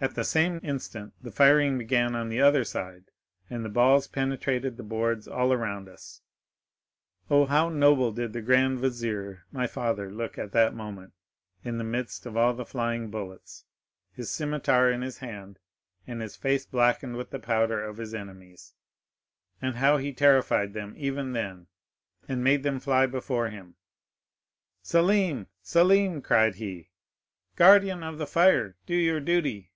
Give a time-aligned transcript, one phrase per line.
[0.00, 3.04] At the same instant the firing began on the other side,
[3.48, 6.20] and the balls penetrated the boards all round us.
[7.30, 11.14] Oh, how noble did the grand vizier my father look at that moment,
[11.64, 13.64] in the midst of the flying bullets,
[14.12, 15.58] his scimitar in his hand,
[16.06, 18.74] and his face blackened with the powder of his enemies!
[19.62, 21.66] and how he terrified them, even then,
[22.28, 23.76] and made them fly before him!
[24.82, 26.90] 'Selim, Selim!' cried he,
[27.56, 29.70] 'guardian of the fire, do your duty!